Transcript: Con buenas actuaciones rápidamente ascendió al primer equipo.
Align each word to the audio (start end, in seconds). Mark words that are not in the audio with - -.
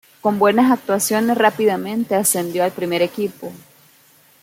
Con 0.21 0.39
buenas 0.39 0.71
actuaciones 0.71 1.37
rápidamente 1.37 2.15
ascendió 2.15 2.63
al 2.63 2.71
primer 2.71 3.03
equipo. 3.03 3.53